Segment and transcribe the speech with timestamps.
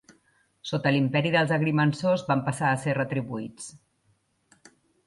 [0.69, 3.71] Sota l'imperi els agrimensors van passar a ser retribuïts.